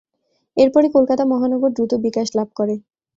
এরপরই 0.57 0.89
কলকাতা 0.95 1.23
মহানগর 1.31 1.69
দ্রুত 1.73 1.91
বিকাশ 2.05 2.27
লাভ 2.37 2.49
করে। 2.55 2.75